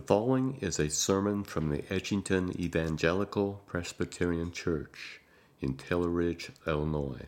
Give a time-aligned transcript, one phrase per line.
[0.00, 5.20] The following is a sermon from the Edgington Evangelical Presbyterian Church
[5.60, 7.26] in Taylor Ridge, Illinois.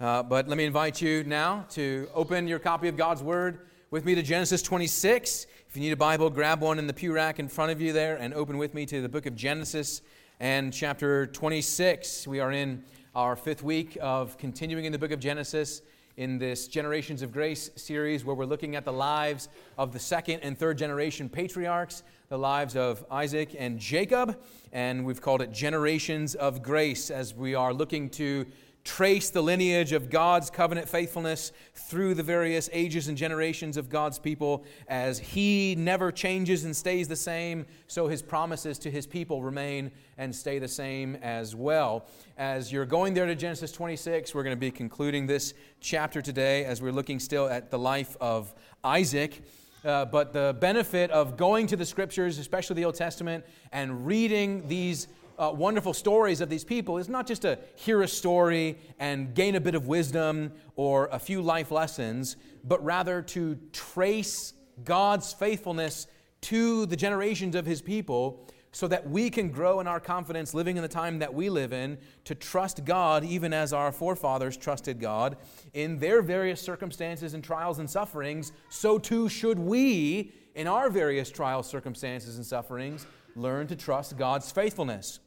[0.00, 4.04] Uh, but let me invite you now to open your copy of God's Word with
[4.04, 5.46] me to Genesis 26.
[5.68, 7.92] If you need a Bible, grab one in the pew rack in front of you
[7.92, 10.02] there and open with me to the book of Genesis
[10.40, 12.26] and chapter 26.
[12.26, 12.82] We are in
[13.14, 15.82] our fifth week of continuing in the book of Genesis
[16.16, 20.40] in this Generations of Grace series where we're looking at the lives of the second
[20.40, 24.40] and third generation patriarchs, the lives of Isaac and Jacob,
[24.72, 28.46] and we've called it Generations of Grace as we are looking to
[28.86, 34.18] trace the lineage of God's covenant faithfulness through the various ages and generations of God's
[34.18, 34.64] people.
[34.86, 39.90] As He never changes and stays the same, so His promises to His people remain
[40.18, 42.06] and stay the same as well.
[42.38, 46.64] As you're going there to Genesis 26, we're going to be concluding this chapter today
[46.64, 49.42] as we're looking still at the life of Isaac.
[49.84, 54.66] Uh, but the benefit of going to the scriptures, especially the Old Testament, and reading
[54.68, 59.34] these uh, wonderful stories of these people is not just to hear a story and
[59.34, 65.32] gain a bit of wisdom or a few life lessons, but rather to trace God's
[65.32, 66.06] faithfulness
[66.42, 70.76] to the generations of his people so that we can grow in our confidence living
[70.76, 75.00] in the time that we live in to trust God even as our forefathers trusted
[75.00, 75.38] God
[75.72, 78.52] in their various circumstances and trials and sufferings.
[78.68, 84.50] So too should we in our various trials, circumstances, and sufferings learn to trust God's
[84.52, 85.20] faithfulness.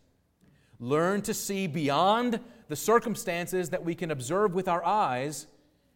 [0.79, 5.47] Learn to see beyond the circumstances that we can observe with our eyes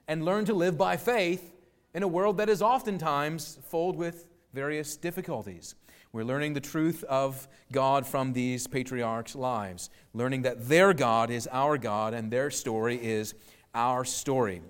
[0.07, 1.53] and learn to live by faith
[1.93, 5.75] in a world that is oftentimes filled with various difficulties.
[6.11, 11.47] We're learning the truth of God from these patriarchs' lives, learning that their God is
[11.51, 13.33] our God and their story is
[13.73, 14.61] our story.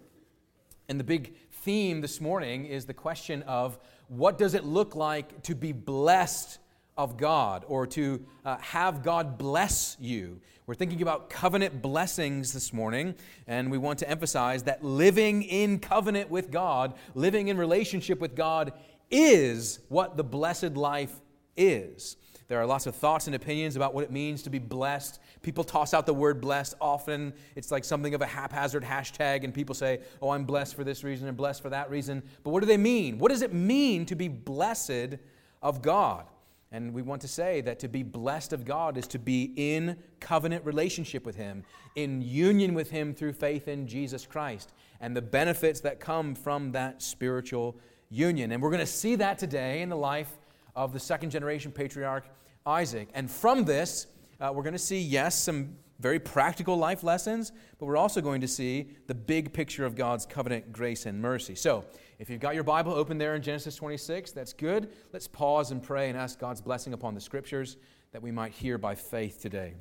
[0.88, 5.42] And the big theme this morning is the question of what does it look like
[5.44, 6.60] to be blessed
[6.98, 10.40] of God or to uh, have God bless you.
[10.66, 13.16] We're thinking about covenant blessings this morning,
[13.48, 18.36] and we want to emphasize that living in covenant with God, living in relationship with
[18.36, 18.72] God,
[19.12, 21.14] is what the blessed life
[21.58, 22.16] is.
[22.48, 25.20] There are lots of thoughts and opinions about what it means to be blessed.
[25.42, 27.34] People toss out the word blessed often.
[27.56, 31.04] It's like something of a haphazard hashtag, and people say, Oh, I'm blessed for this
[31.04, 32.24] reason and blessed for that reason.
[32.44, 33.18] But what do they mean?
[33.18, 35.18] What does it mean to be blessed
[35.62, 36.26] of God?
[36.74, 39.96] And we want to say that to be blessed of God is to be in
[40.20, 41.64] covenant relationship with Him,
[41.96, 46.72] in union with Him through faith in Jesus Christ, and the benefits that come from
[46.72, 47.76] that spiritual
[48.10, 48.52] union.
[48.52, 50.36] And we're going to see that today in the life
[50.76, 52.26] of the second generation patriarch
[52.66, 53.08] Isaac.
[53.14, 54.08] And from this,
[54.42, 58.42] uh, we're going to see, yes, some very practical life lessons, but we're also going
[58.42, 61.54] to see the big picture of God's covenant grace and mercy.
[61.54, 61.86] So,
[62.20, 64.92] if you've got your Bible open there in Genesis 26, that's good.
[65.12, 67.78] Let's pause and pray and ask God's blessing upon the scriptures
[68.12, 69.74] that we might hear by faith today.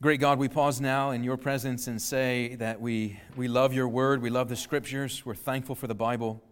[0.00, 3.86] Great God, we pause now in your presence and say that we, we love your
[3.86, 6.42] word, we love the scriptures, we're thankful for the Bible.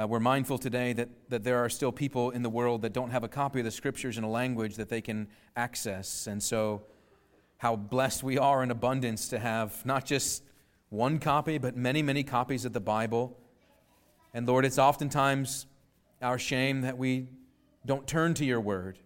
[0.00, 3.10] Uh, we're mindful today that, that there are still people in the world that don't
[3.10, 6.26] have a copy of the scriptures in a language that they can access.
[6.26, 6.82] And so,
[7.58, 10.42] how blessed we are in abundance to have not just
[10.92, 13.38] one copy, but many, many copies of the Bible.
[14.34, 15.66] And Lord, it's oftentimes
[16.20, 17.28] our shame that we
[17.86, 18.98] don't turn to your word.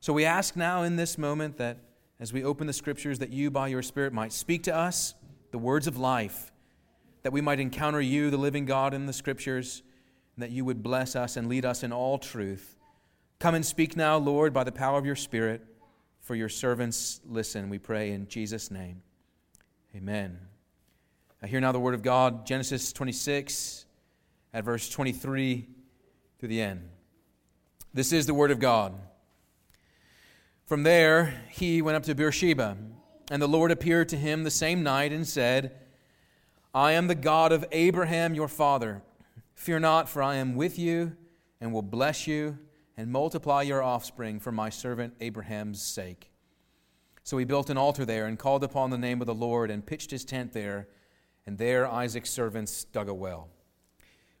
[0.00, 1.78] So we ask now in this moment that
[2.18, 5.14] as we open the scriptures, that you, by your Spirit, might speak to us
[5.52, 6.52] the words of life,
[7.22, 9.82] that we might encounter you, the living God, in the scriptures,
[10.34, 12.76] and that you would bless us and lead us in all truth.
[13.38, 15.62] Come and speak now, Lord, by the power of your Spirit,
[16.20, 19.02] for your servants listen, we pray in Jesus' name.
[19.94, 20.38] Amen.
[21.42, 23.84] I hear now the word of God, Genesis 26,
[24.54, 25.68] at verse 23
[26.38, 26.88] to the end.
[27.92, 28.94] This is the word of God.
[30.64, 32.78] From there, he went up to Beersheba,
[33.30, 35.76] and the Lord appeared to him the same night and said,
[36.74, 39.02] I am the God of Abraham your father.
[39.54, 41.16] Fear not, for I am with you
[41.60, 42.58] and will bless you
[42.96, 46.30] and multiply your offspring for my servant Abraham's sake.
[47.24, 49.84] So he built an altar there and called upon the name of the Lord and
[49.84, 50.88] pitched his tent there
[51.46, 53.48] and there Isaac's servants dug a well.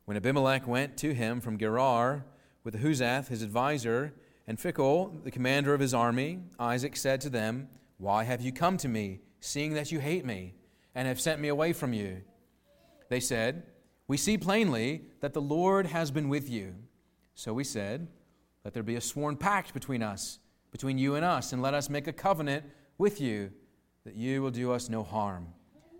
[0.04, 2.24] When Abimelech went to him from Gerar
[2.64, 4.12] with Ahuzzath, his adviser,
[4.46, 7.68] and Phicol, the commander of his army, Isaac said to them,
[7.98, 10.54] Why have you come to me, seeing that you hate me,
[10.94, 12.22] and have sent me away from you?
[13.08, 13.64] They said,
[14.08, 16.74] We see plainly that the Lord has been with you.
[17.34, 18.08] So we said,
[18.64, 20.38] Let there be a sworn pact between us,
[20.70, 22.64] between you and us, and let us make a covenant
[22.98, 23.50] with you,
[24.04, 25.48] that you will do us no harm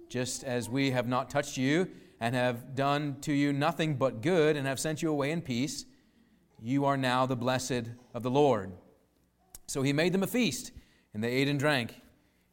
[0.09, 1.89] just as we have not touched you
[2.21, 5.85] and have done to you nothing but good and have sent you away in peace.
[6.61, 8.73] You are now the blessed of the Lord.
[9.67, 10.73] So he made them a feast,
[11.13, 12.01] and they ate and drank.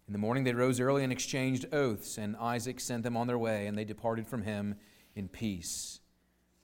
[0.08, 3.38] In the morning they rose early and exchanged oaths, and Isaac sent them on their
[3.38, 4.76] way, and they departed from him
[5.16, 6.00] in peace.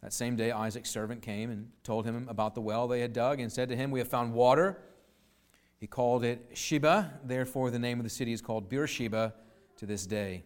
[0.01, 3.39] That same day Isaac's servant came and told him about the well they had dug,
[3.39, 4.81] and said to him, We have found water.
[5.77, 9.33] He called it Shibah, therefore the name of the city is called Beersheba
[9.77, 10.43] to this day.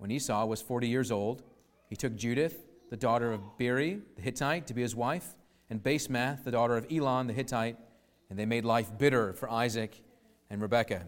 [0.00, 1.42] When Esau was forty years old,
[1.90, 5.34] he took Judith, the daughter of Beeri the Hittite, to be his wife,
[5.68, 7.76] and Basemath, the daughter of Elon the Hittite,
[8.30, 10.02] and they made life bitter for Isaac
[10.48, 11.04] and Rebekah.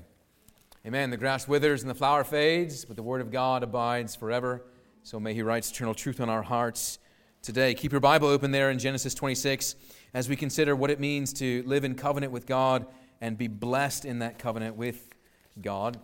[0.87, 1.09] Amen.
[1.09, 4.63] The grass withers and the flower fades, but the word of God abides forever.
[5.05, 6.99] So may he write eternal truth on our hearts
[7.41, 7.73] today.
[7.73, 9.75] Keep your Bible open there in Genesis 26
[10.13, 12.85] as we consider what it means to live in covenant with God
[13.23, 15.09] and be blessed in that covenant with
[15.63, 15.99] God.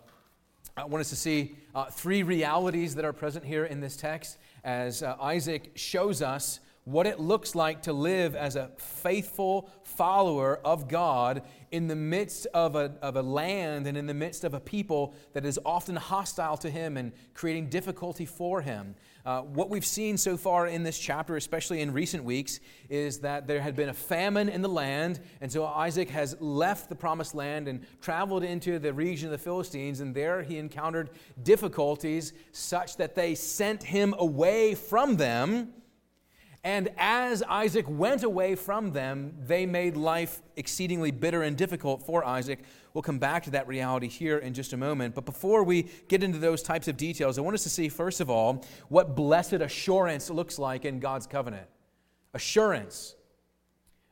[0.79, 4.39] I want us to see uh, three realities that are present here in this text
[4.63, 10.59] as uh, Isaac shows us what it looks like to live as a faithful follower
[10.65, 14.55] of God in the midst of a, of a land and in the midst of
[14.55, 18.95] a people that is often hostile to him and creating difficulty for him.
[19.27, 22.59] Uh, what we've seen so far in this chapter, especially in recent weeks,
[22.89, 26.89] is that there had been a famine in the land, and so Isaac has left
[26.89, 31.11] the promised land and traveled into the region of the Philistines, and there he encountered
[31.43, 35.75] difficulties such that they sent him away from them
[36.65, 42.25] and as Isaac went away from them, they made life exceedingly bitter and difficult for
[42.25, 42.61] Isaac.
[42.93, 45.15] We'll come back to that reality here in just a moment.
[45.15, 48.21] But before we get into those types of details, I want us to see, first
[48.21, 51.69] of all, what blessed assurance looks like in God's covenant.
[52.35, 53.15] Assurance.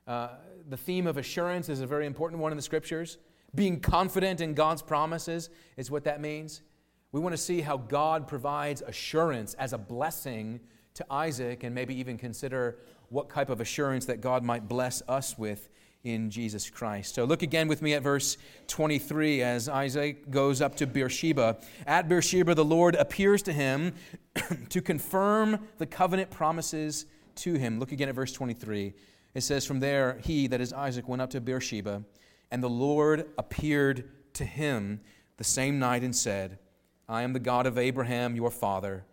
[0.07, 0.29] Uh,
[0.69, 3.19] the theme of assurance is a very important one in the scriptures.
[3.57, 6.63] Being confident in God's promises is what that means.
[7.11, 10.61] We want to see how God provides assurance as a blessing
[10.97, 12.79] to Isaac and maybe even consider
[13.09, 15.69] what type of assurance that God might bless us with
[16.05, 17.15] in Jesus Christ.
[17.17, 18.37] So look again with me at verse
[18.69, 21.57] 23 as Isaac goes up to Beersheba.
[21.87, 23.93] At Beersheba, the Lord appears to him
[24.69, 27.07] to confirm the covenant promises
[27.37, 27.81] to him.
[27.81, 28.95] Look again at verse 23.
[29.35, 32.05] It says, From there, he, that is Isaac, went up to Beersheba,
[32.51, 35.01] and the Lord appeared to him
[35.37, 36.59] the same night and said,
[37.09, 39.05] I am the God of Abraham, your father.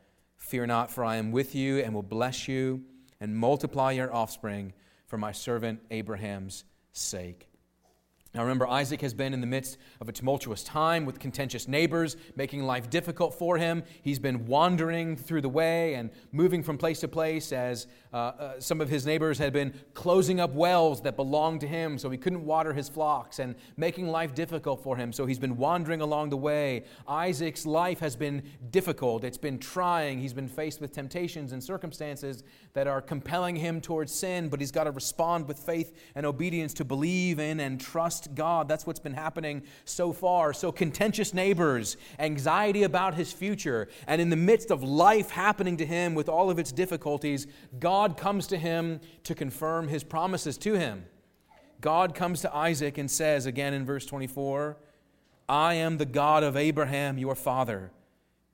[0.44, 2.84] Fear not, for I am with you and will bless you
[3.22, 4.74] and multiply your offspring
[5.08, 7.48] for my servant Abraham's sake.
[8.36, 12.18] Now remember, Isaac has been in the midst of a tumultuous time with contentious neighbors,
[12.36, 13.84] making life difficult for him.
[14.02, 18.60] He's been wandering through the way and moving from place to place as uh, uh,
[18.60, 22.18] some of his neighbors had been closing up wells that belonged to him so he
[22.18, 25.12] couldn't water his flocks and making life difficult for him.
[25.12, 26.86] So he's been wandering along the way.
[27.08, 30.20] Isaac's life has been difficult, it's been trying.
[30.20, 32.44] He's been faced with temptations and circumstances
[32.74, 36.74] that are compelling him towards sin, but he's got to respond with faith and obedience
[36.76, 38.68] to believe in and trust trust God.
[38.68, 40.54] That's what's been happening so far.
[40.54, 45.86] So, contentious neighbors, anxiety about his future, and in the midst of life happening to
[45.86, 47.48] him with all of its difficulties,
[47.80, 51.06] God comes to him to confirm his promises to him.
[51.82, 54.78] God comes to Isaac and says, again in verse 24,
[55.50, 57.92] I am the God of Abraham, your father.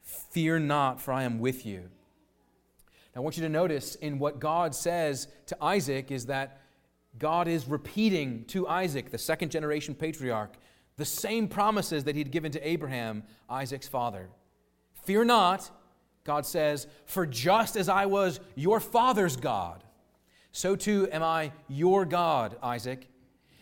[0.02, 1.90] Fear not, for I am with you.
[3.14, 6.62] Now, I want you to notice in what God says to Isaac is that
[7.18, 10.54] God is repeating to Isaac, the second generation patriarch,
[10.98, 14.30] the same promises that he'd given to Abraham, Isaac's father.
[15.06, 15.70] Fear not,
[16.30, 19.84] God says, for just as I was your father's God,
[20.52, 23.08] so too am I your God, Isaac.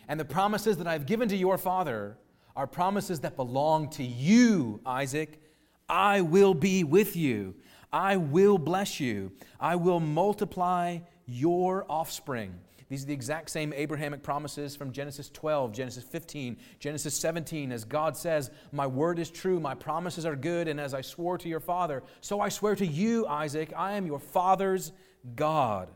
[0.09, 2.17] And the promises that I've given to your father
[2.57, 5.41] are promises that belong to you, Isaac.
[5.88, 7.55] I will be with you.
[7.93, 9.31] I will bless you.
[9.62, 12.53] I will multiply your offspring.
[12.89, 17.84] These are the exact same Abrahamic promises from Genesis 12, Genesis 15, Genesis 17, as
[17.84, 21.50] God says, My word is true, my promises are good, and as I swore to
[21.50, 24.94] your father, so I swear to you, Isaac, I am your father's
[25.36, 25.89] God.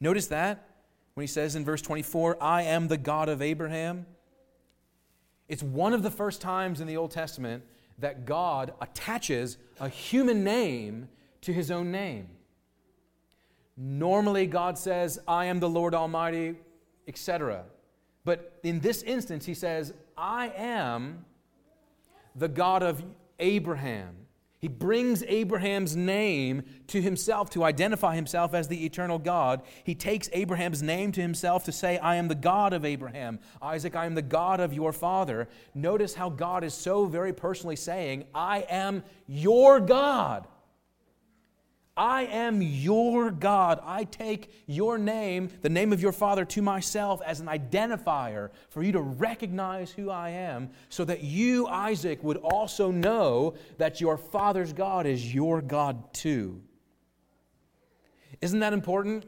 [0.00, 0.68] Notice that
[1.14, 4.06] when he says in verse 24, I am the God of Abraham.
[5.48, 7.64] It's one of the first times in the Old Testament
[7.98, 11.08] that God attaches a human name
[11.40, 12.28] to his own name.
[13.80, 16.56] Normally, God says, I am the Lord Almighty,
[17.06, 17.64] etc.
[18.24, 21.24] But in this instance, he says, I am
[22.34, 23.04] the God of
[23.38, 24.16] Abraham.
[24.60, 29.62] He brings Abraham's name to himself to identify himself as the eternal God.
[29.84, 33.38] He takes Abraham's name to himself to say, I am the God of Abraham.
[33.62, 35.48] Isaac, I am the God of your father.
[35.74, 40.48] Notice how God is so very personally saying, I am your God.
[41.98, 43.80] I am your God.
[43.84, 48.84] I take your name, the name of your father, to myself as an identifier for
[48.84, 54.16] you to recognize who I am, so that you, Isaac, would also know that your
[54.16, 56.62] father's God is your God too.
[58.40, 59.24] Isn't that important?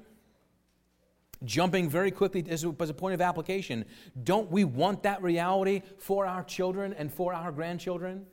[1.45, 3.85] Jumping very quickly as a point of application,
[4.23, 8.27] don't we want that reality for our children and for our grandchildren?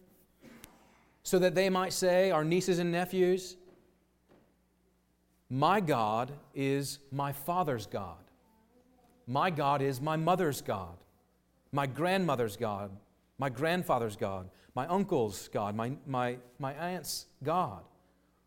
[1.24, 3.58] So that they might say, our nieces and nephews,
[5.50, 8.18] my God is my father's God.
[9.28, 10.96] My God is my mother's God,
[11.74, 12.92] my grandmother's God,
[13.38, 17.82] my grandfather's God, my uncle's God, my, my, my aunt's God.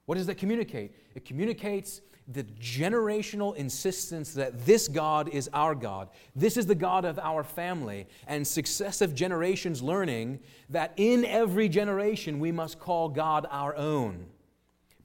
[0.07, 0.95] What does that communicate?
[1.15, 6.09] It communicates the generational insistence that this God is our God.
[6.35, 10.39] This is the God of our family, and successive generations learning
[10.71, 14.27] that in every generation we must call God our own.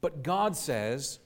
[0.02, 1.20] But God says,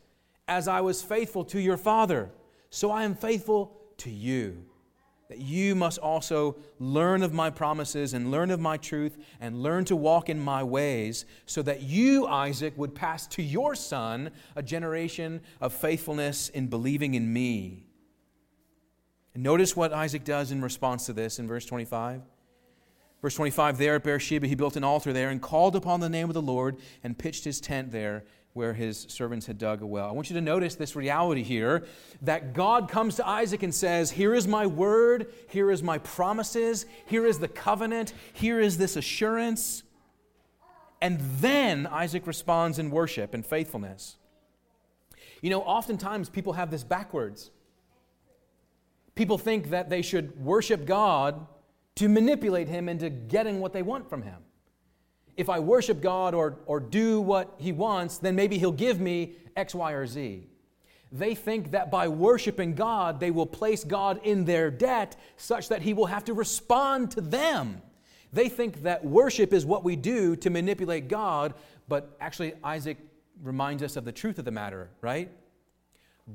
[0.50, 2.32] as I was faithful to your father,
[2.70, 4.66] so I am faithful to you.
[5.30, 9.86] That you must also learn of my promises and learn of my truth and learn
[9.86, 14.64] to walk in my ways, so that you, Isaac, would pass to your son a
[14.64, 17.86] generation of faithfulness in believing in me.
[19.36, 22.24] And notice what Isaac does in response to this in verse 25.
[23.22, 26.28] Verse 25 There at Beersheba, he built an altar there and called upon the name
[26.28, 30.08] of the Lord and pitched his tent there where his servants had dug a well.
[30.08, 31.86] I want you to notice this reality here
[32.24, 36.86] that God comes to Isaac and says, Here is my word, here is my promises,
[37.06, 39.84] here is the covenant, here is this assurance.
[41.02, 44.18] And then Isaac responds in worship and faithfulness.
[45.42, 47.52] You know, oftentimes people have this backwards.
[49.16, 51.48] People think that they should worship God
[51.96, 54.44] to manipulate him into getting what they want from him
[55.40, 59.36] if I worship God or, or do what He wants, then maybe He'll give me
[59.56, 60.46] X, Y, or Z.
[61.14, 65.82] They think that by worshiping God, they will place God in their debt such that
[65.82, 67.82] He will have to respond to them.
[68.34, 71.54] They think that worship is what we do to manipulate God,
[71.88, 72.98] but actually, Isaac
[73.42, 75.32] reminds us of the truth of the matter, right?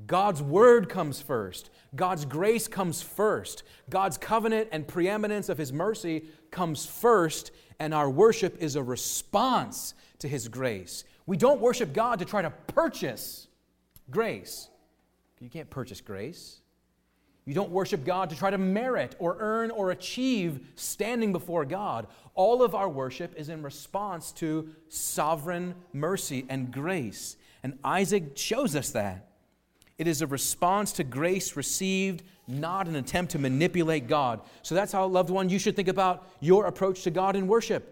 [0.07, 1.71] God's word comes first.
[1.95, 3.63] God's grace comes first.
[3.89, 9.95] God's covenant and preeminence of his mercy comes first and our worship is a response
[10.21, 11.05] to His grace.
[11.27, 13.49] We don't worship God to try to purchase
[14.11, 14.69] grace.
[15.41, 16.61] You can't purchase grace.
[17.45, 22.07] You don't worship God to try to merit or earn or achieve standing before God.
[22.35, 27.37] All of our worship is in response to sovereign mercy and grace.
[27.63, 29.29] And Isaac shows us that.
[29.97, 34.41] It is a response to grace received not an attempt to manipulate God.
[34.63, 37.91] So that's how, loved one, you should think about your approach to God in worship.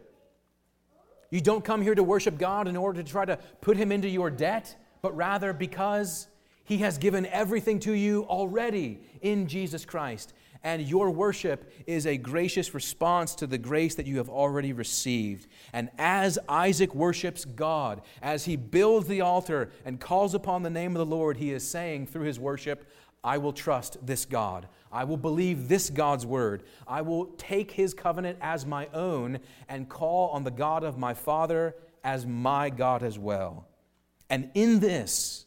[1.31, 4.09] You don't come here to worship God in order to try to put Him into
[4.09, 6.29] your debt, but rather because
[6.65, 10.35] He has given everything to you already in Jesus Christ.
[10.65, 15.49] And your worship is a gracious response to the grace that you have already received.
[15.73, 20.95] And as Isaac worships God, as he builds the altar and calls upon the name
[20.95, 22.89] of the Lord, he is saying through his worship,
[23.25, 24.69] I will trust this God.
[24.93, 26.65] I will believe this God's word.
[26.87, 31.15] I will take his covenant as my own and call on the God of my
[31.15, 33.69] father as my God as well.
[34.29, 35.47] And in this,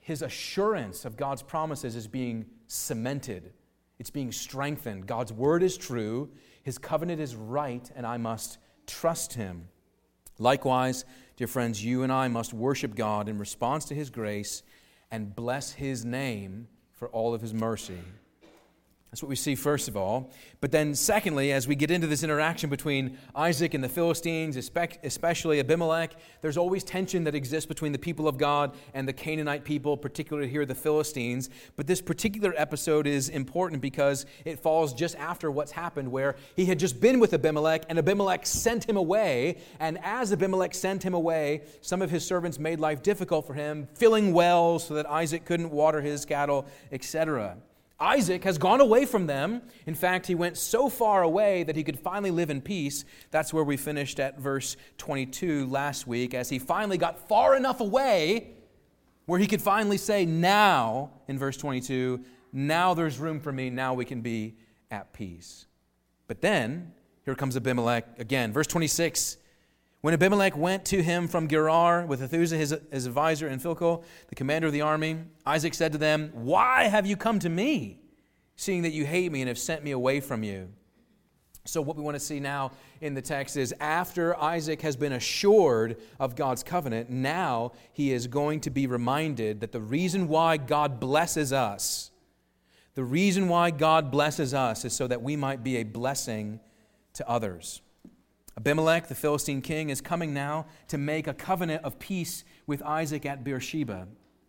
[0.00, 3.52] his assurance of God's promises is being cemented,
[3.98, 5.06] it's being strengthened.
[5.06, 6.30] God's word is true,
[6.62, 9.68] his covenant is right, and I must trust him.
[10.38, 11.04] Likewise,
[11.36, 14.62] dear friends, you and I must worship God in response to his grace
[15.10, 17.98] and bless his name for all of his mercy.
[19.10, 20.30] That's what we see, first of all.
[20.60, 25.60] But then, secondly, as we get into this interaction between Isaac and the Philistines, especially
[25.60, 26.12] Abimelech,
[26.42, 30.50] there's always tension that exists between the people of God and the Canaanite people, particularly
[30.50, 31.48] here, the Philistines.
[31.74, 36.66] But this particular episode is important because it falls just after what's happened, where he
[36.66, 39.56] had just been with Abimelech, and Abimelech sent him away.
[39.80, 43.88] And as Abimelech sent him away, some of his servants made life difficult for him,
[43.94, 47.56] filling wells so that Isaac couldn't water his cattle, etc.
[48.00, 49.62] Isaac has gone away from them.
[49.86, 53.04] In fact, he went so far away that he could finally live in peace.
[53.30, 57.80] That's where we finished at verse 22 last week, as he finally got far enough
[57.80, 58.54] away
[59.26, 63.94] where he could finally say, Now, in verse 22, now there's room for me, now
[63.94, 64.54] we can be
[64.90, 65.66] at peace.
[66.28, 66.92] But then,
[67.24, 68.52] here comes Abimelech again.
[68.52, 69.36] Verse 26
[70.00, 74.36] when Abimelech went to him from Gerar with Ahuzzath, his, his advisor, and Phicol, the
[74.36, 78.00] commander of the army, Isaac said to them, Why have you come to me,
[78.54, 80.68] seeing that you hate me and have sent me away from you?
[81.64, 85.12] So, what we want to see now in the text is after Isaac has been
[85.12, 90.56] assured of God's covenant, now he is going to be reminded that the reason why
[90.56, 92.10] God blesses us,
[92.94, 96.60] the reason why God blesses us is so that we might be a blessing
[97.14, 97.82] to others.
[98.58, 103.24] Abimelech, the Philistine king, is coming now to make a covenant of peace with Isaac
[103.24, 104.08] at Beersheba.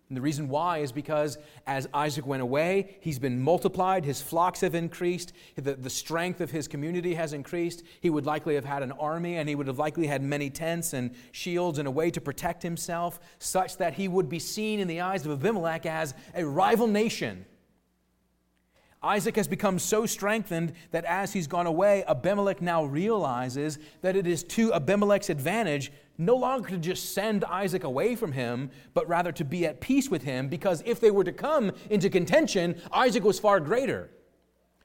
[0.09, 1.37] And the reason why is because
[1.67, 6.49] as Isaac went away, he's been multiplied, his flocks have increased, the, the strength of
[6.49, 7.83] his community has increased.
[8.01, 10.93] He would likely have had an army, and he would have likely had many tents
[10.93, 14.87] and shields and a way to protect himself, such that he would be seen in
[14.87, 17.45] the eyes of Abimelech as a rival nation.
[19.01, 24.27] Isaac has become so strengthened that as he's gone away, Abimelech now realizes that it
[24.27, 29.31] is to Abimelech's advantage no longer to just send Isaac away from him, but rather
[29.31, 33.23] to be at peace with him, because if they were to come into contention, Isaac
[33.23, 34.09] was far greater.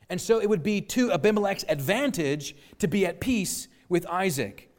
[0.08, 4.70] And so it would be to Abimelech's advantage to be at peace with Isaac.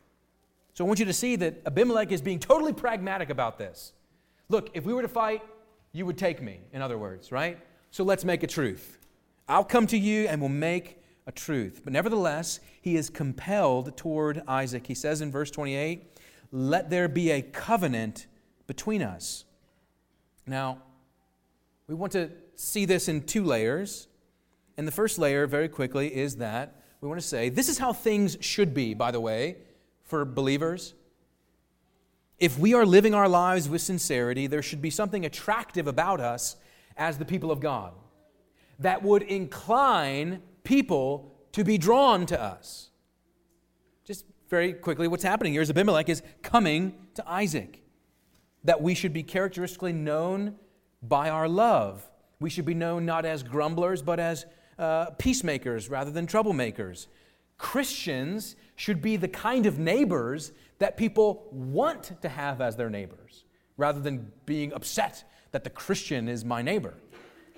[0.74, 3.92] So I want you to see that Abimelech is being totally pragmatic about this.
[4.48, 5.42] Look, if we were to fight,
[5.92, 7.60] you would take me, in other words, right?
[7.92, 8.98] So let's make a truce.
[9.48, 11.82] I'll come to you and we'll make a truth.
[11.84, 14.88] But nevertheless, he is compelled toward Isaac.
[14.88, 16.12] He says in verse 28
[16.52, 18.28] let there be a covenant
[18.68, 19.44] between us.
[20.48, 20.78] Now,
[21.88, 24.08] we want to see this in two layers.
[24.78, 27.94] And the first layer, very quickly, is that we want to say this is how
[27.94, 29.58] things should be, by the way,
[30.04, 30.94] for believers.
[32.40, 36.58] If we are living our lives with sincerity, there should be something attractive about us
[36.98, 37.94] as the people of God
[38.80, 42.90] that would incline people to be drawn to us
[44.04, 47.82] Just very quickly what's happening here is Abimelech is coming to Isaac.
[48.64, 50.56] That we should be characteristically known
[51.02, 52.08] by our love.
[52.40, 54.46] We should be known not as grumblers, but as
[54.78, 57.08] uh, peacemakers rather than troublemakers.
[57.58, 63.46] Christians should be the kind of neighbors that people want to have as their neighbors,
[63.78, 66.96] rather than being upset that the Christian is my neighbor.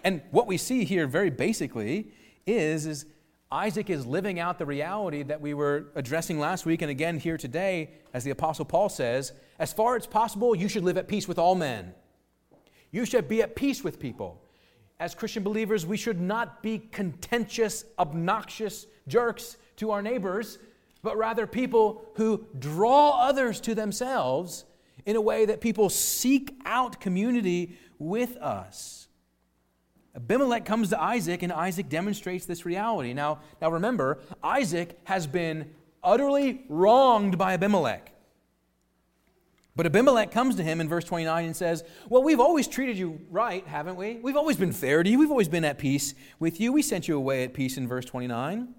[0.08, 2.08] And what we see here, very basically,
[2.46, 3.08] is, is
[3.52, 7.38] Isaac is living out the reality that we were addressing last week and again here
[7.38, 11.28] today, as the Apostle Paul says as far as possible, you should live at peace
[11.28, 11.94] with all men.
[12.90, 14.42] You should be at peace with people.
[14.98, 20.58] As Christian believers, we should not be contentious, obnoxious jerks to our neighbors,
[21.04, 24.64] but rather people who draw others to themselves
[25.06, 29.07] in a way that people seek out community with us.
[30.18, 33.14] Abimelech comes to Isaac, and Isaac demonstrates this reality.
[33.14, 35.70] Now, now remember, Isaac has been
[36.04, 38.12] utterly wronged by Abimelech.
[39.76, 43.22] But Abimelech comes to him in verse 29 and says, Well, we've always treated you
[43.30, 44.16] right, haven't we?
[44.16, 45.20] We've always been fair to you.
[45.20, 46.74] We've always been at peace with you.
[46.74, 48.74] We sent you away at peace in verse 29.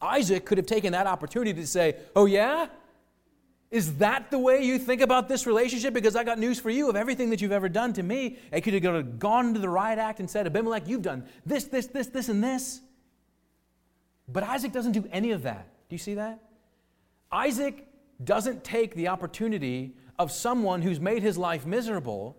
[0.00, 2.68] Isaac could have taken that opportunity to say, Oh, yeah?
[3.70, 5.92] Is that the way you think about this relationship?
[5.92, 8.38] Because I got news for you of everything that you've ever done to me.
[8.52, 11.86] I could have gone to the riot act and said, Abimelech, you've done this, this,
[11.86, 12.80] this, this, and this.
[14.28, 15.68] But Isaac doesn't do any of that.
[15.88, 16.40] Do you see that?
[17.30, 17.86] Isaac
[18.22, 22.36] doesn't take the opportunity of someone who's made his life miserable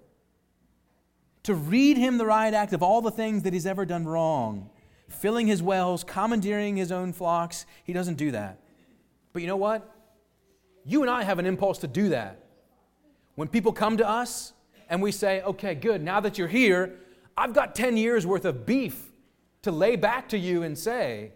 [1.44, 4.70] to read him the riot act of all the things that he's ever done wrong,
[5.08, 7.66] filling his wells, commandeering his own flocks.
[7.84, 8.60] He doesn't do that.
[9.34, 9.97] But you know what?
[10.88, 12.46] You and I have an impulse to do that.
[13.36, 14.54] When people come to us
[14.90, 16.96] and we say, okay, good, now that you're here,
[17.38, 19.12] I've got 10 years worth of beef
[19.64, 21.34] to lay back to you and say,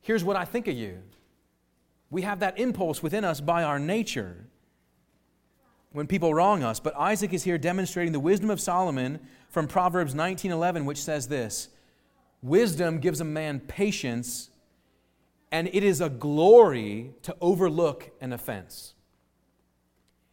[0.00, 0.98] here's what I think of you.
[2.08, 4.46] We have that impulse within us by our nature
[5.90, 6.78] when people wrong us.
[6.78, 11.68] But Isaac is here demonstrating the wisdom of Solomon from Proverbs 19:11 which says this:
[12.42, 14.50] Wisdom gives a man patience
[15.52, 18.94] and it is a glory to overlook an offense.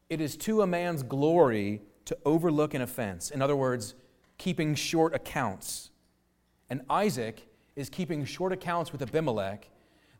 [0.09, 3.29] It is to a man's glory to overlook an offense.
[3.29, 3.93] In other words,
[4.37, 5.91] keeping short accounts.
[6.69, 9.69] And Isaac is keeping short accounts with Abimelech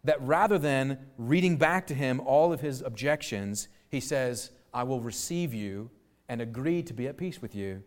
[0.04, 5.00] that rather than reading back to him all of his objections, he says, I will
[5.00, 5.90] receive you
[6.28, 7.84] and agree to be at peace with you.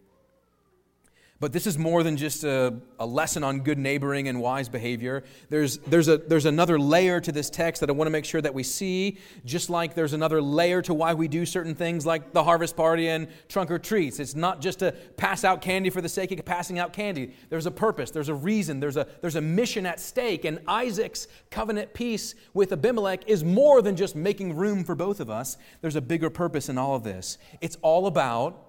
[1.42, 5.24] But this is more than just a, a, lesson on good neighboring and wise behavior.
[5.48, 8.40] There's, there's, a, there's another layer to this text that I want to make sure
[8.40, 12.32] that we see, just like there's another layer to why we do certain things like
[12.32, 14.20] the harvest party and trunk or treats.
[14.20, 17.34] It's not just to pass out candy for the sake of passing out candy.
[17.48, 20.44] There's a purpose, there's a reason, there's a, there's a mission at stake.
[20.44, 25.28] And Isaac's covenant peace with Abimelech is more than just making room for both of
[25.28, 25.56] us.
[25.80, 27.36] There's a bigger purpose in all of this.
[27.60, 28.64] It's all about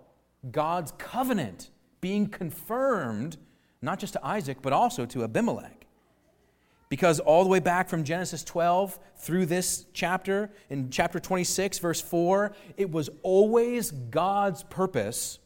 [0.50, 1.70] God's covenant
[2.04, 3.38] being confirmed
[3.82, 5.86] not just to Isaac, but also to Abimelech.
[6.90, 12.02] Because all the way back from Genesis 12 through this chapter, in chapter 26, verse
[12.02, 15.40] 4, it was always God's purpose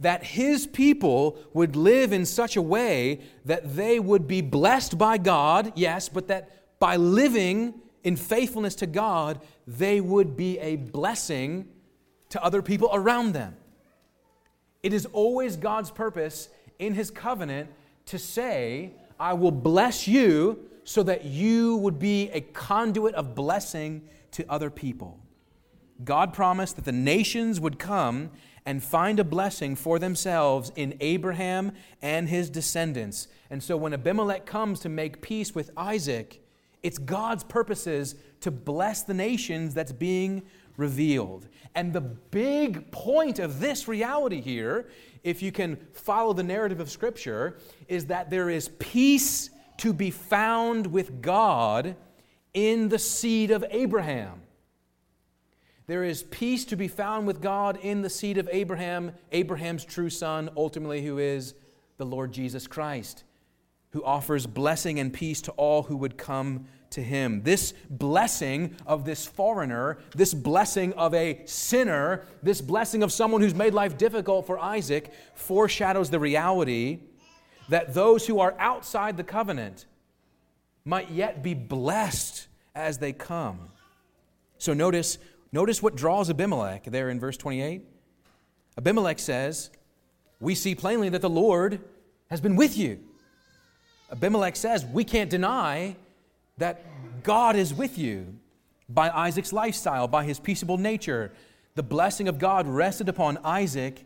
[0.00, 5.18] that his people would live in such a way that they would be blessed by
[5.18, 11.68] God, yes, but that by living in faithfulness to God, they would be a blessing
[12.30, 13.54] to other people around them.
[14.82, 17.70] It is always God's purpose in his covenant
[18.06, 24.02] to say, I will bless you so that you would be a conduit of blessing
[24.32, 25.20] to other people.
[26.04, 28.30] God promised that the nations would come
[28.66, 33.28] and find a blessing for themselves in Abraham and his descendants.
[33.50, 36.41] And so when Abimelech comes to make peace with Isaac,
[36.82, 40.42] it's God's purposes to bless the nations that's being
[40.76, 41.48] revealed.
[41.74, 44.88] And the big point of this reality here,
[45.22, 50.10] if you can follow the narrative of Scripture, is that there is peace to be
[50.10, 51.96] found with God
[52.54, 54.42] in the seed of Abraham.
[55.86, 60.10] There is peace to be found with God in the seed of Abraham, Abraham's true
[60.10, 61.54] son, ultimately, who is
[61.96, 63.24] the Lord Jesus Christ,
[63.92, 67.42] who offers blessing and peace to all who would come to him.
[67.42, 73.54] This blessing of this foreigner, this blessing of a sinner, this blessing of someone who's
[73.54, 77.00] made life difficult for Isaac foreshadows the reality
[77.68, 79.86] that those who are outside the covenant
[80.84, 83.68] might yet be blessed as they come.
[84.58, 85.18] So notice,
[85.52, 87.82] notice what draws Abimelech there in verse 28.
[88.78, 89.70] Abimelech says,
[90.40, 91.80] We see plainly that the Lord
[92.30, 93.00] has been with you.
[94.12, 95.96] Abimelech says, We can't deny
[96.58, 96.84] that
[97.22, 98.38] God is with you
[98.88, 101.32] by Isaac's lifestyle, by his peaceable nature.
[101.74, 104.04] The blessing of God rested upon Isaac,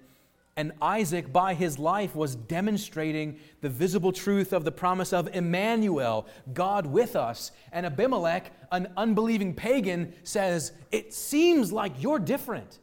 [0.57, 6.27] and Isaac, by his life, was demonstrating the visible truth of the promise of Emmanuel,
[6.55, 7.51] God with us.
[7.73, 12.79] And Abimelech, an unbelieving pagan, says, It seems like you're different.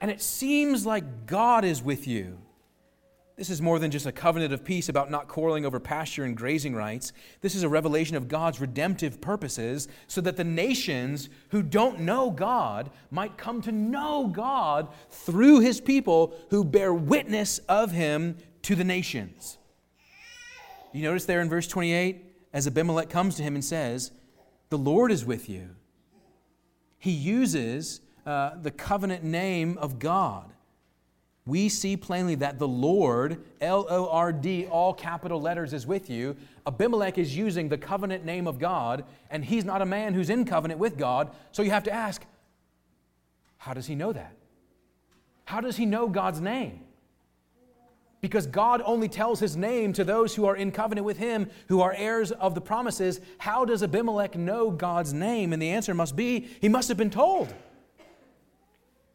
[0.00, 2.38] And it seems like God is with you.
[3.36, 6.34] This is more than just a covenant of peace about not quarreling over pasture and
[6.34, 7.12] grazing rights.
[7.42, 12.30] This is a revelation of God's redemptive purposes so that the nations who don't know
[12.30, 18.74] God might come to know God through his people who bear witness of him to
[18.74, 19.58] the nations.
[20.94, 24.12] You notice there in verse 28, as Abimelech comes to him and says,
[24.70, 25.76] The Lord is with you.
[26.98, 30.54] He uses uh, the covenant name of God
[31.46, 36.10] we see plainly that the Lord, L O R D, all capital letters, is with
[36.10, 36.36] you.
[36.66, 40.44] Abimelech is using the covenant name of God, and he's not a man who's in
[40.44, 41.30] covenant with God.
[41.52, 42.24] So you have to ask,
[43.58, 44.32] how does he know that?
[45.44, 46.80] How does he know God's name?
[48.20, 51.80] Because God only tells his name to those who are in covenant with him, who
[51.80, 53.20] are heirs of the promises.
[53.38, 55.52] How does Abimelech know God's name?
[55.52, 57.54] And the answer must be he must have been told.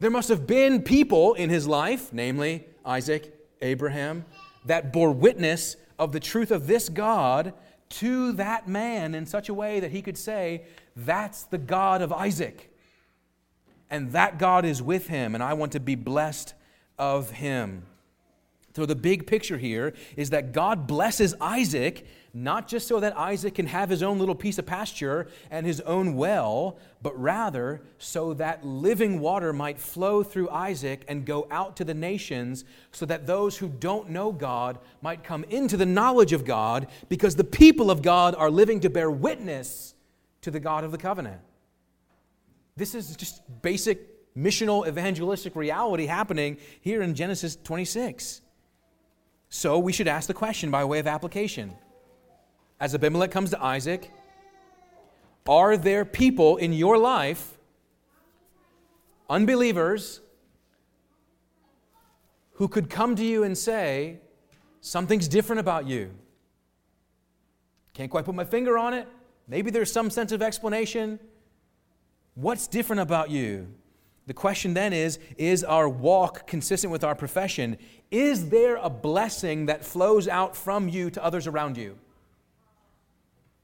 [0.02, 4.26] There must have been people in his life, namely Isaac, Abraham,
[4.66, 7.54] that bore witness of the truth of this God
[7.90, 10.64] to that man in such a way that he could say,
[10.96, 12.76] That's the God of Isaac.
[13.92, 16.56] And that God is with him, and I want to be blessed
[16.98, 17.86] of him.
[18.76, 23.56] So, the big picture here is that God blesses Isaac not just so that Isaac
[23.56, 28.34] can have his own little piece of pasture and his own well, but rather so
[28.36, 33.28] that living water might flow through Isaac and go out to the nations, so that
[33.28, 37.92] those who don't know God might come into the knowledge of God, because the people
[37.92, 39.94] of God are living to bear witness
[40.42, 41.42] to the God of the covenant.
[42.78, 48.42] This is just basic missional evangelistic reality happening here in Genesis 26.
[49.50, 51.74] So we should ask the question by way of application
[52.82, 54.12] as Abimelech comes to Isaac,
[55.48, 57.60] are there people in your life,
[59.30, 60.20] unbelievers,
[62.54, 64.18] who could come to you and say,
[64.84, 66.10] Something's different about you?
[67.94, 69.08] Can't quite put my finger on it.
[69.48, 71.20] Maybe there's some sense of explanation.
[72.34, 73.68] What's different about you?
[74.26, 77.78] The question then is Is our walk consistent with our profession?
[78.10, 82.00] Is there a blessing that flows out from you to others around you?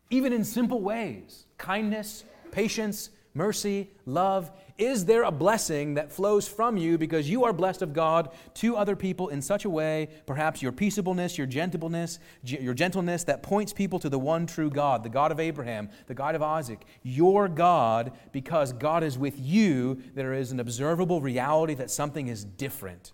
[0.09, 4.51] Even in simple ways kindness, patience, mercy, love?
[4.77, 8.75] Is there a blessing that flows from you because you are blessed of God to
[8.75, 13.73] other people in such a way, perhaps your peaceableness, your gentleness, your gentleness that points
[13.73, 17.47] people to the one true God, the God of Abraham, the God of Isaac, your
[17.47, 23.13] God, because God is with you, there is an observable reality that something is different.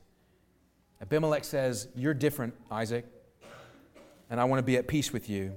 [1.02, 3.06] Abimelech says, You're different, Isaac,
[4.30, 5.56] and I want to be at peace with you.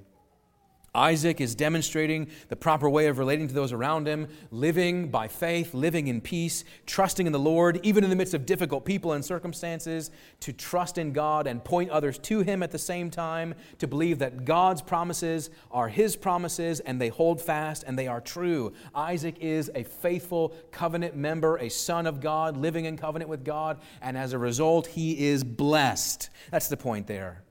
[0.97, 5.75] Isaac is demonstrating the proper way of relating to those around him, living by faith,
[5.75, 9.25] living in peace, trusting in the Lord, even in the midst of difficult people and
[9.25, 13.87] circumstances, to trust in God and point others to Him at the same time, to
[13.87, 18.73] believe that God's promises are His promises and they hold fast and they are true.
[18.95, 23.81] Isaac is a faithful covenant member, a son of God, living in covenant with God,
[24.01, 26.31] and as a result, he is blessed.
[26.51, 27.43] That's the point there.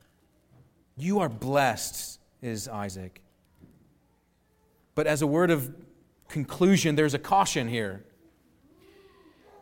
[0.97, 3.24] You are blessed, is Isaac.
[4.95, 5.73] But as a word of
[6.29, 8.03] conclusion, there's a caution here.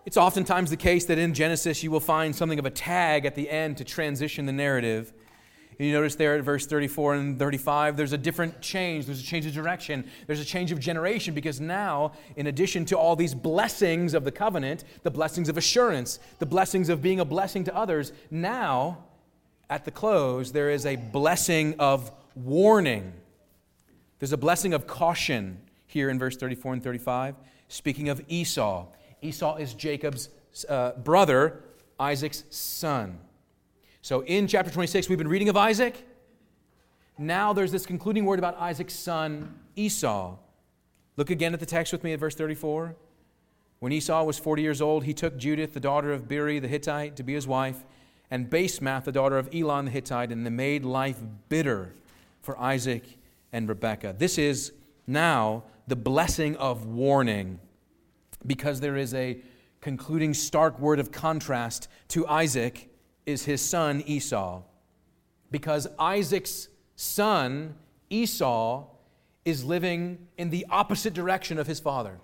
[0.06, 3.36] It's oftentimes the case that in Genesis you will find something of a tag at
[3.36, 5.14] the end to transition the narrative.
[5.80, 9.06] And you notice there at verse 34 and 35, there's a different change.
[9.06, 10.08] There's a change of direction.
[10.28, 14.32] There's a change of generation because now, in addition to all these blessings of the
[14.32, 19.06] covenant, the blessings of assurance, the blessings of being a blessing to others, now,
[19.70, 23.14] at the close, there is a blessing of warning.
[24.24, 27.36] There's a blessing of caution here in verse 34 and 35,
[27.68, 28.86] speaking of Esau.
[29.22, 30.30] Esau is Jacob's
[30.70, 31.62] uh, brother,
[32.00, 33.18] Isaac's son.
[34.02, 36.08] So in chapter 26, we've been reading of Isaac.
[37.18, 40.38] Now there's this concluding word about Isaac's son, Esau.
[41.18, 42.96] Look again at the text with me at verse 34.
[43.80, 47.18] When Esau was 40 years old, he took Judith, the daughter of Beeri the Hittite,
[47.18, 47.84] to be his wife,
[48.32, 51.18] and Basemath, the daughter of Elon the Hittite, and they made life
[51.50, 51.92] bitter
[52.42, 53.18] for Isaac
[53.54, 54.16] and Rebekah.
[54.18, 54.74] This is
[55.08, 57.60] now the blessing of warning
[58.46, 59.40] because there is a
[59.80, 62.90] concluding stark word of contrast to Isaac
[63.26, 64.64] is his son Esau.
[65.52, 67.76] Because Isaac's son
[68.10, 68.88] Esau
[69.46, 72.20] is living in the opposite direction of his father.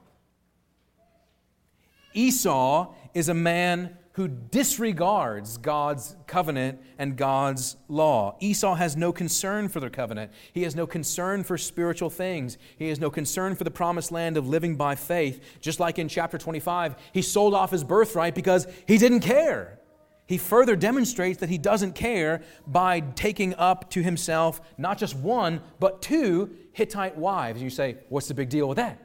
[2.13, 8.35] Esau is a man who disregards God's covenant and God's law.
[8.41, 10.33] Esau has no concern for the covenant.
[10.51, 12.57] He has no concern for spiritual things.
[12.77, 15.41] He has no concern for the promised land of living by faith.
[15.61, 19.79] Just like in chapter 25, he sold off his birthright because he didn't care.
[20.27, 25.61] He further demonstrates that he doesn't care by taking up to himself not just one,
[25.79, 27.63] but two Hittite wives.
[27.63, 28.99] You say, what's the big deal with that?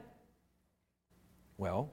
[1.57, 1.89] Well,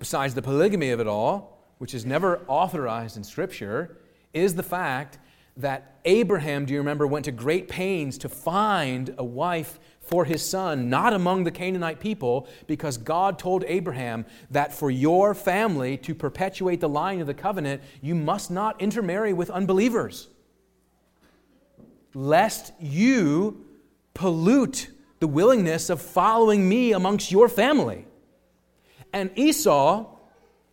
[0.00, 1.53] besides the polygamy of it all,
[1.84, 3.98] which is never authorized in Scripture,
[4.32, 5.18] is the fact
[5.54, 10.42] that Abraham, do you remember, went to great pains to find a wife for his
[10.42, 16.14] son, not among the Canaanite people, because God told Abraham that for your family to
[16.14, 20.28] perpetuate the line of the covenant, you must not intermarry with unbelievers,
[22.14, 23.62] lest you
[24.14, 24.88] pollute
[25.20, 28.06] the willingness of following me amongst your family.
[29.12, 30.12] And Esau,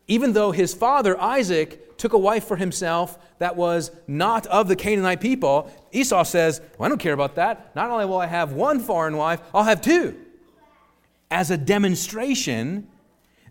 [0.08, 4.76] even though his father, Isaac, took a wife for himself that was not of the
[4.76, 7.76] Canaanite people, Esau says, well, I don't care about that.
[7.76, 10.18] Not only will I have one foreign wife, I'll have two.
[11.30, 12.88] As a demonstration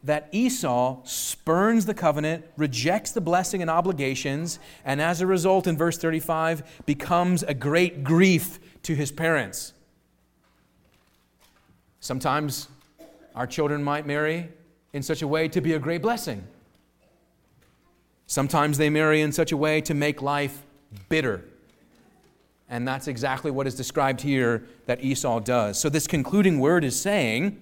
[0.03, 5.77] that Esau spurns the covenant, rejects the blessing and obligations, and as a result, in
[5.77, 9.75] verse 35, becomes a great grief to his parents.
[12.01, 12.69] Sometimes
[13.35, 14.49] our children might marry
[14.93, 16.45] in such a way to be a great blessing.
[18.27, 20.63] Sometimes they marry in such a way to make life
[21.09, 21.45] bitter.
[22.69, 25.79] And that's exactly what is described here that Esau does.
[25.81, 27.61] So, this concluding word is saying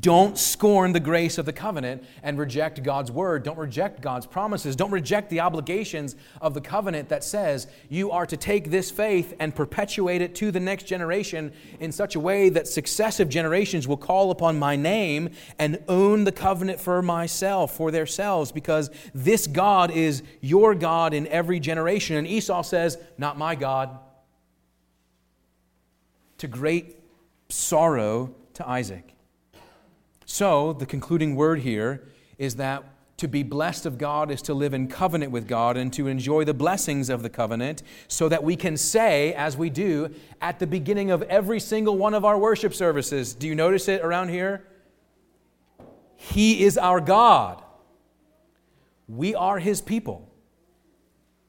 [0.00, 3.42] don't scorn the grace of the covenant and reject God's word.
[3.42, 4.76] Don't reject God's promises.
[4.76, 9.34] Don't reject the obligations of the covenant that says you are to take this faith
[9.40, 13.96] and perpetuate it to the next generation in such a way that successive generations will
[13.96, 19.90] call upon my name and own the covenant for myself, for themselves, because this God
[19.90, 22.16] is your God in every generation.
[22.16, 23.98] And Esau says, Not my God.
[26.38, 26.98] To great
[27.48, 29.11] sorrow to Isaac.
[30.34, 32.84] So, the concluding word here is that
[33.18, 36.46] to be blessed of God is to live in covenant with God and to enjoy
[36.46, 40.08] the blessings of the covenant so that we can say, as we do
[40.40, 44.00] at the beginning of every single one of our worship services, do you notice it
[44.00, 44.66] around here?
[46.16, 47.62] He is our God.
[49.08, 50.32] We are His people.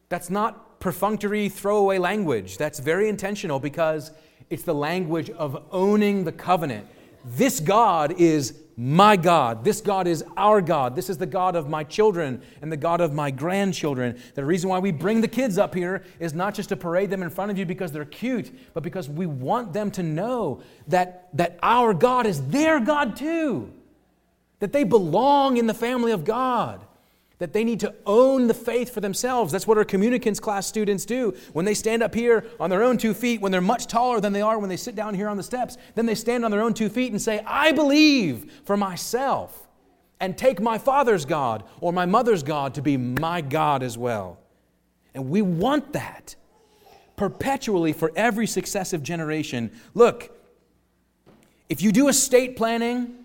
[0.10, 2.58] That's not perfunctory, throwaway language.
[2.58, 4.12] That's very intentional because
[4.50, 6.86] it's the language of owning the covenant.
[7.24, 9.64] This God is my God.
[9.64, 10.96] This God is our God.
[10.96, 14.20] This is the God of my children and the God of my grandchildren.
[14.34, 17.22] The reason why we bring the kids up here is not just to parade them
[17.22, 21.30] in front of you because they're cute, but because we want them to know that,
[21.34, 23.72] that our God is their God too,
[24.60, 26.86] that they belong in the family of God
[27.44, 29.52] that they need to own the faith for themselves.
[29.52, 31.36] That's what our communicants class students do.
[31.52, 34.32] When they stand up here on their own two feet, when they're much taller than
[34.32, 36.62] they are when they sit down here on the steps, then they stand on their
[36.62, 39.68] own two feet and say, I believe for myself
[40.22, 44.40] and take my father's God or my mother's God to be my God as well.
[45.14, 46.38] And we want that
[47.18, 49.70] perpetually for every successive generation.
[49.94, 50.32] Look,
[51.68, 53.16] if you do estate planning,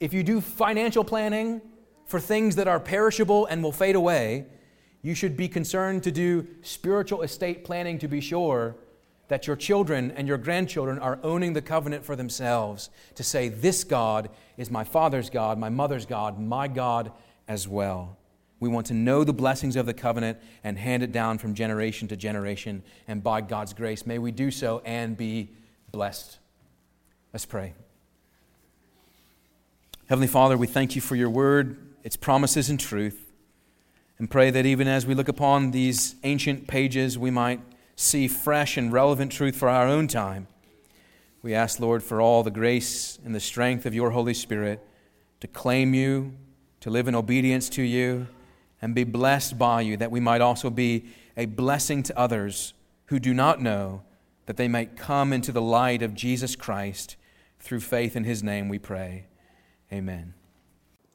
[0.00, 1.60] if you do financial planning,
[2.10, 4.44] for things that are perishable and will fade away,
[5.00, 8.74] you should be concerned to do spiritual estate planning to be sure
[9.28, 13.84] that your children and your grandchildren are owning the covenant for themselves to say, This
[13.84, 17.12] God is my father's God, my mother's God, my God
[17.46, 18.18] as well.
[18.58, 22.08] We want to know the blessings of the covenant and hand it down from generation
[22.08, 22.82] to generation.
[23.06, 25.50] And by God's grace, may we do so and be
[25.92, 26.40] blessed.
[27.32, 27.74] Let's pray.
[30.08, 33.32] Heavenly Father, we thank you for your word its promises and truth,
[34.18, 37.60] and pray that even as we look upon these ancient pages, we might
[37.96, 40.46] see fresh and relevant truth for our own time.
[41.42, 44.86] We ask, Lord, for all the grace and the strength of your Holy Spirit
[45.40, 46.34] to claim you,
[46.80, 48.28] to live in obedience to you,
[48.82, 52.74] and be blessed by you, that we might also be a blessing to others
[53.06, 54.02] who do not know,
[54.46, 57.16] that they might come into the light of Jesus Christ
[57.58, 59.26] through faith in his name, we pray.
[59.92, 60.34] Amen.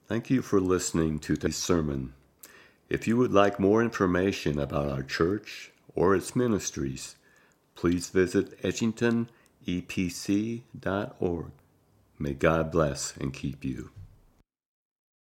[0.08, 2.13] Thank you for listening to this sermon.
[2.89, 7.15] If you would like more information about our church or its ministries,
[7.74, 11.52] please visit edgingtonepc.org.
[12.20, 13.89] May God bless and keep you.